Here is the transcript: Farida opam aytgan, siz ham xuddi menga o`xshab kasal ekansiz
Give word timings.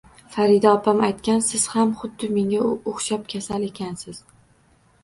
Farida 0.35 0.69
opam 0.77 1.03
aytgan, 1.07 1.43
siz 1.49 1.65
ham 1.75 1.93
xuddi 2.01 2.31
menga 2.39 2.65
o`xshab 2.73 3.31
kasal 3.37 3.71
ekansiz 3.71 4.25